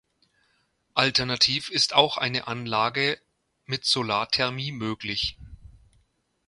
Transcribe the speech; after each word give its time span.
Alternativ 0.95 1.69
ist 1.69 1.93
auch 1.93 2.17
eine 2.17 2.47
Anlage 2.47 3.19
mit 3.67 3.85
Solarthermie 3.85 4.71
möglich. 4.71 5.37